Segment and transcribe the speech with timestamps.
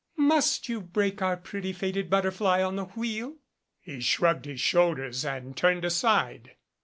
[0.17, 3.35] Must you break our pretty faded but terfly on the wheel?"
[3.79, 6.55] He shrugged his shoulders and turned aside.